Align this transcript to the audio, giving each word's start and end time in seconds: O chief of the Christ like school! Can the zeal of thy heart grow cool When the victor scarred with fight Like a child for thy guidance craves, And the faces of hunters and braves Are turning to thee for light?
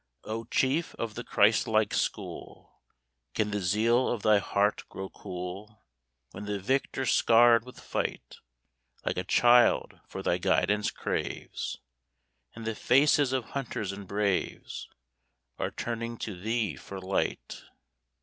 O 0.23 0.45
chief 0.45 0.95
of 0.95 1.13
the 1.13 1.23
Christ 1.23 1.67
like 1.67 1.93
school! 1.93 2.81
Can 3.35 3.51
the 3.51 3.59
zeal 3.59 4.07
of 4.09 4.23
thy 4.23 4.39
heart 4.39 4.81
grow 4.89 5.09
cool 5.11 5.83
When 6.31 6.45
the 6.45 6.57
victor 6.57 7.05
scarred 7.05 7.63
with 7.65 7.79
fight 7.79 8.37
Like 9.05 9.17
a 9.17 9.23
child 9.23 9.99
for 10.07 10.23
thy 10.23 10.39
guidance 10.39 10.89
craves, 10.89 11.77
And 12.55 12.65
the 12.65 12.73
faces 12.73 13.31
of 13.31 13.51
hunters 13.51 13.91
and 13.91 14.07
braves 14.07 14.89
Are 15.59 15.69
turning 15.69 16.17
to 16.17 16.35
thee 16.35 16.75
for 16.77 16.99
light? 16.99 17.61